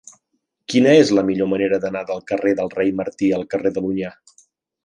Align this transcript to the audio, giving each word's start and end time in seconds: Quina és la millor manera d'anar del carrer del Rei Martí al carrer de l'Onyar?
Quina 0.73 0.95
és 1.01 1.11
la 1.17 1.25
millor 1.27 1.51
manera 1.51 1.79
d'anar 1.85 2.03
del 2.13 2.25
carrer 2.31 2.57
del 2.61 2.73
Rei 2.79 2.93
Martí 3.03 3.31
al 3.41 3.49
carrer 3.55 3.77
de 3.77 3.85
l'Onyar? 3.85 4.15